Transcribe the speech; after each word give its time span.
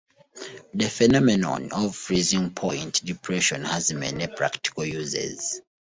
The 0.73 0.89
phenomenon 0.89 1.71
of 1.73 1.95
freezing-point 1.95 3.05
depression 3.05 3.63
has 3.65 3.93
many 3.93 4.25
practical 4.25 4.83
uses. 4.83 5.61